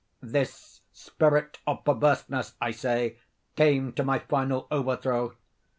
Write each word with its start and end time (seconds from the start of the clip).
This 0.23 0.81
spirit 0.91 1.59
of 1.67 1.85
perverseness, 1.85 2.55
I 2.59 2.71
say, 2.71 3.17
came 3.55 3.93
to 3.93 4.03
my 4.03 4.17
final 4.17 4.67
overthrow. 4.71 5.35